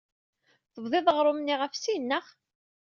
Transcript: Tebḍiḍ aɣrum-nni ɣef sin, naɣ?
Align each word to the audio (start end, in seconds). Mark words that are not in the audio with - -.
Tebḍiḍ 0.73 1.05
aɣrum-nni 1.07 1.55
ɣef 1.57 1.73
sin, 1.75 2.03
naɣ? 2.09 2.25